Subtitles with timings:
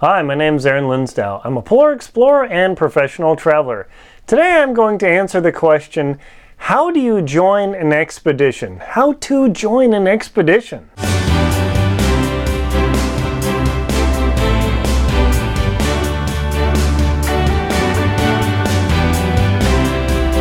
[0.00, 1.40] Hi, my name is Aaron Linsdau.
[1.42, 3.88] I'm a polar explorer and professional traveler.
[4.26, 6.18] Today I'm going to answer the question
[6.58, 8.76] How do you join an expedition?
[8.76, 10.90] How to join an expedition?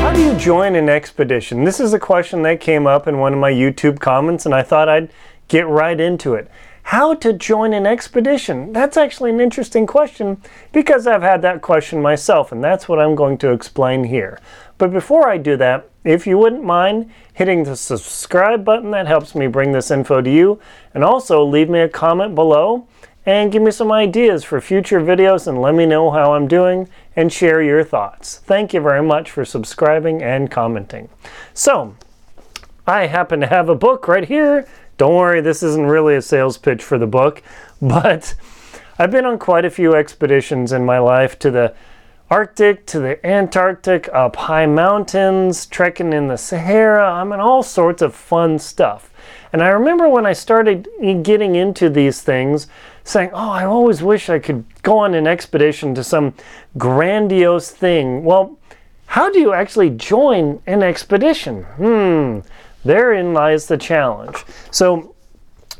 [0.02, 1.64] How do you join an expedition?
[1.64, 4.64] This is a question that came up in one of my YouTube comments, and I
[4.64, 5.14] thought I'd
[5.48, 6.52] get right into it.
[6.90, 8.72] How to join an expedition?
[8.72, 10.40] That's actually an interesting question
[10.72, 14.40] because I've had that question myself, and that's what I'm going to explain here.
[14.78, 19.34] But before I do that, if you wouldn't mind hitting the subscribe button, that helps
[19.34, 20.60] me bring this info to you,
[20.94, 22.88] and also leave me a comment below
[23.26, 26.88] and give me some ideas for future videos and let me know how I'm doing
[27.16, 28.38] and share your thoughts.
[28.46, 31.10] Thank you very much for subscribing and commenting.
[31.52, 31.96] So,
[32.86, 36.58] I happen to have a book right here don't worry, this isn't really a sales
[36.58, 37.42] pitch for the book,
[37.82, 38.36] but
[38.98, 41.74] I've been on quite a few expeditions in my life to the
[42.30, 47.12] Arctic, to the Antarctic, up high mountains, trekking in the Sahara.
[47.12, 49.12] I mean, all sorts of fun stuff.
[49.54, 50.88] And I remember when I started
[51.22, 52.68] getting into these things,
[53.04, 56.34] saying, Oh, I always wish I could go on an expedition to some
[56.78, 58.24] grandiose thing.
[58.24, 58.58] Well,
[59.16, 61.64] how do you actually join an expedition?
[61.64, 62.40] Hmm,
[62.84, 64.44] Therein lies the challenge.
[64.72, 65.16] So,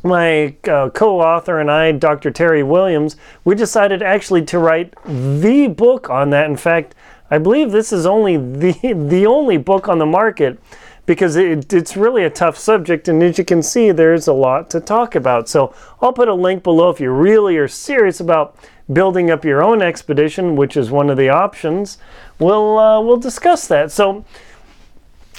[0.02, 2.30] my uh, co author and I, Dr.
[2.30, 6.48] Terry Williams, we decided actually to write the book on that.
[6.48, 6.94] In fact,
[7.30, 8.72] I believe this is only the,
[9.10, 10.58] the only book on the market
[11.04, 13.06] because it, it's really a tough subject.
[13.06, 15.46] And as you can see, there's a lot to talk about.
[15.46, 18.56] So I'll put a link below if you really are serious about
[18.92, 21.98] building up your own expedition, which is one of the options.
[22.38, 23.90] We'll, uh, we'll discuss that.
[23.90, 24.24] So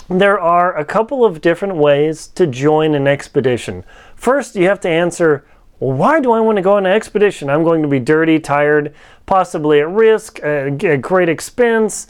[0.10, 3.84] there are a couple of different ways to join an expedition.
[4.16, 5.46] First, you have to answer
[5.80, 7.50] well, why do I want to go on an expedition?
[7.50, 8.96] I'm going to be dirty, tired,
[9.28, 12.08] possibly at risk, at great expense.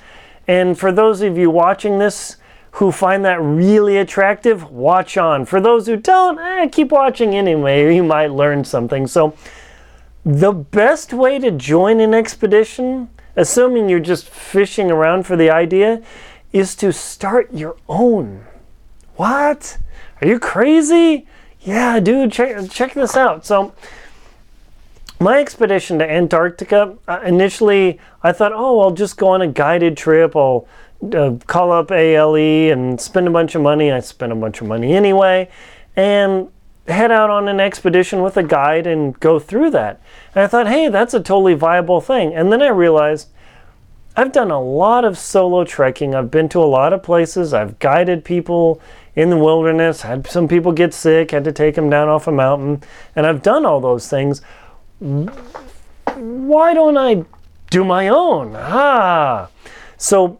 [0.47, 2.37] And for those of you watching this
[2.71, 5.45] who find that really attractive, watch on.
[5.45, 7.93] For those who don't, eh, keep watching anyway.
[7.97, 9.07] You might learn something.
[9.07, 9.33] So,
[10.27, 16.01] the best way to join an expedition, assuming you're just fishing around for the idea,
[16.51, 18.43] is to start your own.
[19.15, 19.77] What?
[20.21, 21.25] Are you crazy?
[21.61, 23.45] Yeah, dude, check, check this out.
[23.45, 23.73] So,
[25.17, 29.95] my expedition to Antarctica, uh, initially I thought, oh, I'll just go on a guided
[29.95, 30.35] trip.
[30.35, 30.67] I'll
[31.15, 33.93] uh, call up ALE and spend a bunch of money.
[33.93, 35.49] I spent a bunch of money anyway.
[35.95, 36.51] And
[36.87, 40.01] head out on an expedition with a guide and go through that.
[40.33, 42.33] And I thought, hey, that's a totally viable thing.
[42.33, 43.29] And then I realized
[44.15, 46.15] I've done a lot of solo trekking.
[46.15, 47.53] I've been to a lot of places.
[47.53, 48.81] I've guided people
[49.15, 52.31] in the wilderness, had some people get sick, had to take them down off a
[52.31, 52.83] mountain,
[53.15, 54.43] and I've done all those things.
[54.99, 57.25] Why don't I
[57.71, 58.55] do my own?
[58.55, 59.49] Ah.
[59.97, 60.39] So,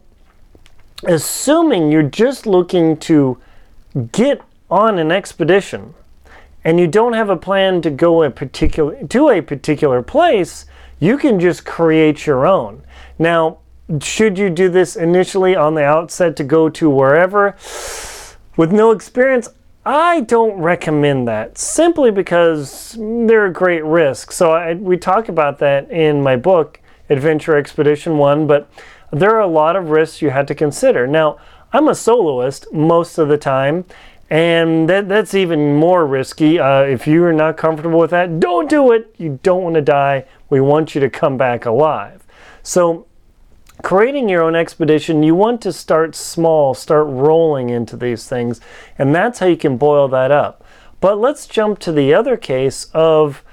[1.03, 3.39] assuming you're just looking to
[4.11, 5.95] get on an expedition
[6.63, 10.65] and you don't have a plan to go a particular to a particular place,
[10.99, 12.83] you can just create your own.
[13.19, 13.59] Now,
[14.01, 17.55] should you do this initially on the outset to go to wherever
[18.57, 19.49] with no experience?
[19.85, 24.33] I don't recommend that simply because they're a great risk.
[24.33, 28.69] So I, we talk about that in my book, Adventure Expedition 1, but
[29.11, 31.07] there are a lot of risks you had to consider.
[31.07, 31.37] Now,
[31.71, 33.85] I'm a soloist most of the time,
[34.29, 36.59] and that, that's even more risky.
[36.59, 39.13] Uh, if you are not comfortable with that, don't do it.
[39.17, 40.25] You don't want to die.
[40.49, 42.25] We want you to come back alive.
[42.63, 43.07] So
[43.83, 48.59] creating your own expedition, you want to start small, start rolling into these things,
[48.97, 50.63] and that's how you can boil that up.
[50.99, 53.43] But let's jump to the other case of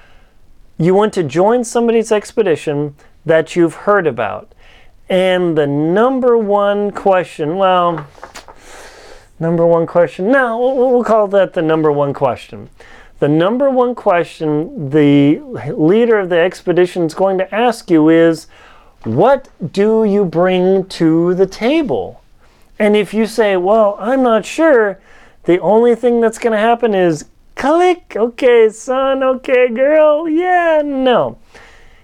[0.77, 4.53] you want to join somebody's expedition that you've heard about.
[5.07, 8.07] And the number one question, well,
[9.39, 12.69] number one question, no, we'll call that the number one question.
[13.19, 15.39] The number one question the
[15.73, 18.47] leader of the expedition is going to ask you is,
[19.03, 22.21] what do you bring to the table?
[22.77, 24.99] And if you say, well, I'm not sure,
[25.43, 27.25] the only thing that's going to happen is
[27.55, 31.37] click, okay, son, okay, girl, yeah, no.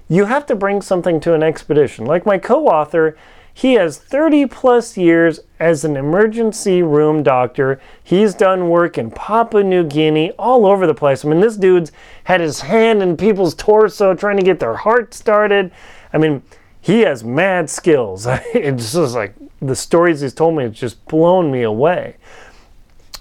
[0.08, 2.06] You have to bring something to an expedition.
[2.06, 3.18] Like my co author,
[3.54, 7.80] he has 30 plus years as an emergency room doctor.
[8.04, 11.24] He's done work in Papua New Guinea, all over the place.
[11.24, 11.92] I mean, this dude's
[12.24, 15.72] had his hand in people's torso trying to get their heart started.
[16.14, 16.44] I mean,
[16.80, 18.26] he has mad skills.
[18.30, 22.16] it's just like the stories he's told me, it's just blown me away.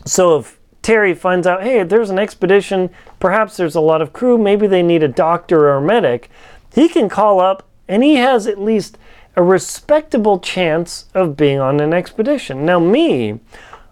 [0.06, 4.38] So if Terry finds out, hey, there's an expedition, perhaps there's a lot of crew,
[4.38, 6.30] maybe they need a doctor or a medic,
[6.74, 8.96] he can call up and he has at least
[9.36, 12.64] a respectable chance of being on an expedition.
[12.64, 13.40] Now, me,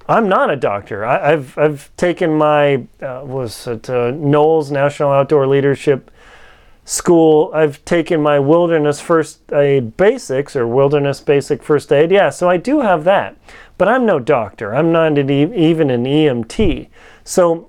[0.09, 1.05] I'm not a doctor.
[1.05, 6.11] I, have I've taken my uh, was at uh, NOLS National Outdoor Leadership
[6.87, 7.51] School.
[7.53, 12.11] I've taken my wilderness first aid basics or wilderness basic first aid.
[12.11, 13.37] Yeah, so I do have that,
[13.77, 14.75] but I'm no doctor.
[14.75, 16.89] I'm not an e- even an EMT.
[17.25, 17.69] So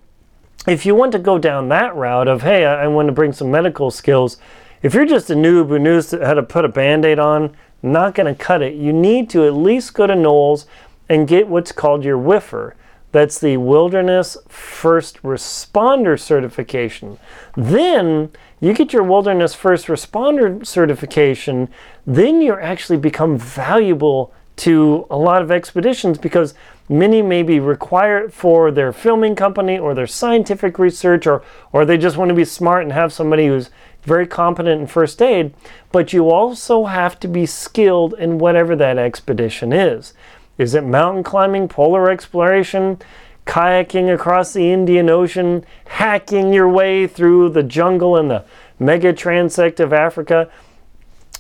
[0.66, 3.34] if you want to go down that route of hey, I, I want to bring
[3.34, 4.38] some medical skills.
[4.82, 8.34] If you're just a noob who knows how to put a band-aid on, not going
[8.34, 8.76] to cut it.
[8.76, 10.66] You need to at least go to NOLS
[11.10, 12.74] and get what's called your WIFR.
[13.12, 17.18] That's the Wilderness First Responder Certification.
[17.58, 18.32] Then
[18.62, 21.70] you get your Wilderness First Responder certification,
[22.06, 26.54] then you actually become valuable to a lot of expeditions because
[26.90, 31.42] many may be required for their filming company or their scientific research or,
[31.72, 33.70] or they just want to be smart and have somebody who's
[34.04, 35.54] very competent in first aid,
[35.92, 40.14] but you also have to be skilled in whatever that expedition is.
[40.58, 43.00] Is it mountain climbing, polar exploration,
[43.46, 48.44] kayaking across the Indian Ocean, hacking your way through the jungle and the
[48.78, 50.50] mega transect of Africa?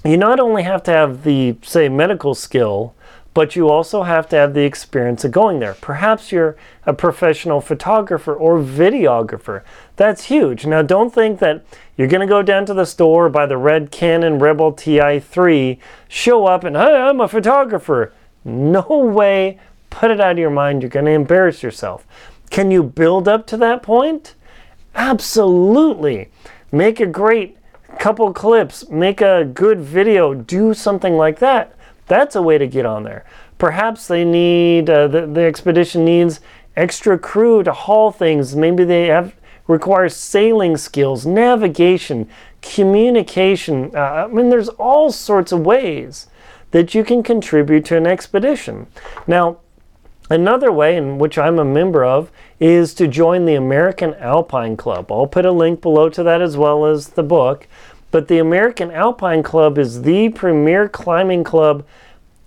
[0.05, 2.95] You not only have to have the, say, medical skill,
[3.39, 5.73] but you also have to have the experience of going there.
[5.75, 9.63] Perhaps you're a professional photographer or videographer.
[9.95, 10.65] That's huge.
[10.65, 11.63] Now, don't think that
[11.95, 16.47] you're going to go down to the store, buy the red Canon Rebel TI3, show
[16.47, 18.11] up, and hey, I'm a photographer.
[18.43, 19.57] No way.
[19.89, 20.81] Put it out of your mind.
[20.81, 22.05] You're going to embarrass yourself.
[22.49, 24.35] Can you build up to that point?
[24.95, 26.27] Absolutely.
[26.73, 27.55] Make a great
[27.99, 31.73] couple clips, make a good video, do something like that.
[32.09, 33.23] That's a way to get on there.
[33.57, 36.41] Perhaps they need, uh, the, the expedition needs
[36.75, 38.55] extra crew to haul things.
[38.55, 39.35] Maybe they have
[40.09, 42.27] sailing skills, navigation,
[42.61, 43.91] communication.
[43.95, 46.27] Uh, I mean, there's all sorts of ways
[46.71, 48.87] that you can contribute to an expedition.
[49.27, 49.59] Now,
[50.29, 55.11] another way in which I'm a member of is to join the American Alpine Club.
[55.11, 57.67] I'll put a link below to that as well as the book.
[58.11, 61.85] But the American Alpine Club is the premier climbing club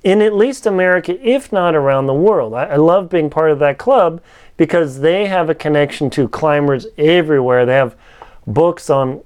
[0.03, 2.55] in at least America, if not around the world.
[2.55, 4.21] I, I, love being part of that club
[4.57, 7.65] because they have a connection to climbers everywhere.
[7.65, 7.95] They have
[8.47, 9.23] books on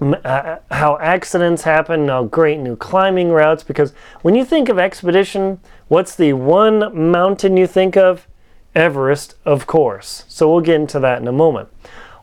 [0.00, 3.62] uh, how accidents happen, now great new climbing routes.
[3.62, 8.26] Because when you think of expedition, what's the one mountain you think of?
[8.74, 10.24] Everest, of course.
[10.26, 11.68] So we'll get into that in a moment.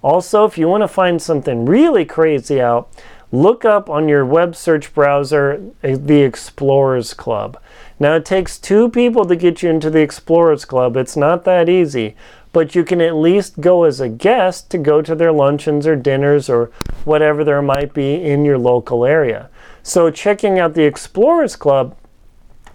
[0.01, 2.89] Also, if you want to find something really crazy out,
[3.31, 7.61] look up on your web search browser uh, the Explorers Club.
[7.99, 10.95] Now, it takes two people to get you into the Explorers Club.
[10.95, 12.15] It's not that easy
[12.57, 15.95] but you can at least go as a guest to go to their luncheons or
[15.95, 16.71] dinners or
[17.05, 19.47] whatever there might be in your local area.
[19.83, 21.95] So, checking out the Explorers Club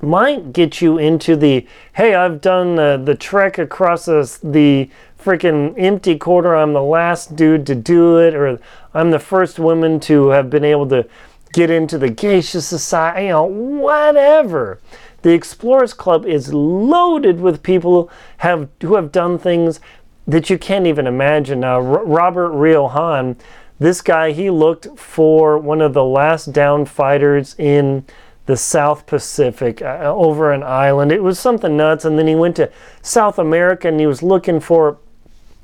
[0.00, 4.88] might get you into the hey, I've done the, the trek across the, the
[5.22, 8.58] freaking empty quarter, I'm the last dude to do it, or
[8.94, 11.06] I'm the first woman to have been able to
[11.52, 14.80] get into the Geisha Society, you know, whatever.
[15.22, 19.80] The Explorers Club is loaded with people have, who have done things
[20.26, 21.60] that you can't even imagine.
[21.60, 23.36] Now, R- Robert Riojan,
[23.78, 28.04] this guy, he looked for one of the last down fighters in
[28.46, 31.12] the South Pacific uh, over an island.
[31.12, 32.04] It was something nuts.
[32.04, 34.98] And then he went to South America and he was looking for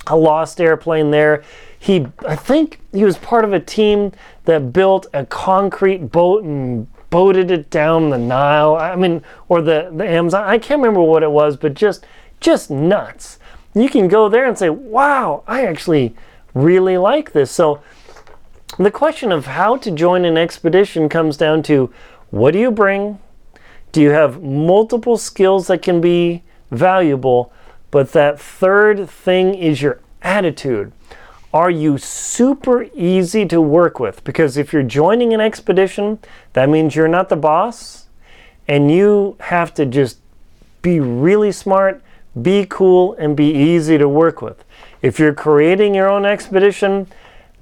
[0.07, 1.43] a lost airplane there.
[1.78, 4.12] He, I think he was part of a team
[4.45, 8.76] that built a concrete boat and boated it down the Nile.
[8.76, 10.45] I mean, or the, the Amazon.
[10.45, 12.05] I can't remember what it was, but just
[12.40, 13.38] just nuts.
[13.75, 16.14] You can go there and say, wow, I actually
[16.55, 17.50] really like this.
[17.50, 17.83] So
[18.78, 21.93] the question of how to join an expedition comes down to
[22.31, 23.19] what do you bring?
[23.93, 27.52] Do you have multiple skills that can be valuable?
[27.90, 30.92] But that third thing is your attitude.
[31.52, 34.23] Are you super easy to work with?
[34.23, 36.18] Because if you're joining an expedition,
[36.52, 38.07] that means you're not the boss
[38.66, 40.18] and you have to just
[40.83, 42.02] be really smart,
[42.40, 44.62] be cool, and be easy to work with.
[45.00, 47.07] If you're creating your own expedition,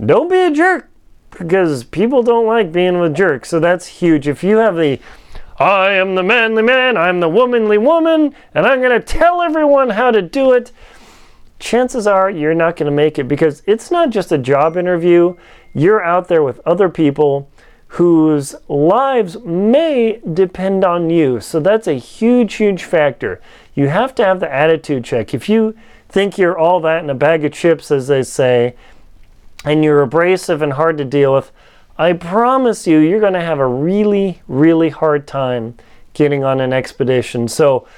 [0.05, 0.91] don't be a jerk
[1.31, 3.49] because people don't like being with jerks.
[3.49, 4.27] So that's huge.
[4.27, 4.99] If you have the
[5.59, 9.91] I am the manly man, I'm the womanly woman, and I'm going to tell everyone
[9.91, 10.73] how to do it
[11.59, 15.35] chances are you're not going to make it because it's not just a job interview.
[15.75, 17.51] You're out there with other people
[17.89, 21.41] whose lives may depend on you.
[21.41, 23.41] So that's a huge, huge factor.
[23.75, 25.33] You have to have the attitude check.
[25.33, 25.77] If you
[26.09, 28.75] think you're all that in a bag of chips, as they say,
[29.65, 31.53] and you're abrasive and hard to deal with,
[31.99, 35.77] I promise you, you're going to have a really, really hard time
[36.13, 37.49] getting on an expedition.
[37.49, 37.89] So,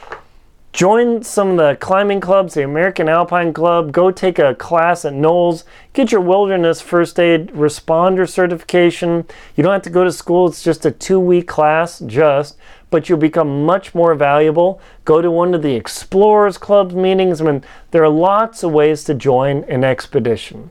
[0.72, 5.14] join some of the climbing clubs, the American Alpine Club, go take a class at
[5.14, 5.64] NOLS,
[5.94, 9.26] get your wilderness first aid responder certification.
[9.56, 12.56] You don't have to go to school, it's just a two week class, just,
[12.90, 14.80] but you'll become much more valuable.
[15.04, 17.40] Go to one of the Explorers Club meetings.
[17.40, 20.70] I mean, there are lots of ways to join an expedition.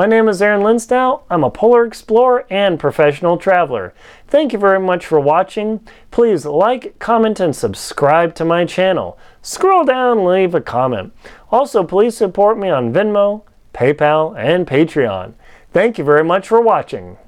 [0.00, 1.24] My name is Aaron Linsdau.
[1.28, 3.92] I'm a polar explorer and professional traveler.
[4.26, 5.86] Thank you very much for watching.
[6.10, 9.18] Please like, comment, and subscribe to my channel.
[9.42, 11.12] Scroll down leave a comment.
[11.50, 13.42] Also, please support me on Venmo,
[13.74, 15.34] PayPal, and Patreon.
[15.70, 17.18] Thank you very much for watching.